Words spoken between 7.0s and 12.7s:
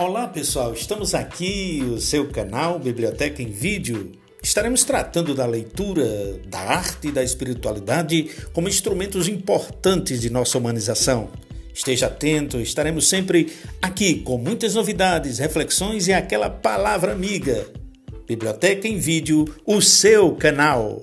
e da espiritualidade como instrumentos importantes de nossa humanização. Esteja atento,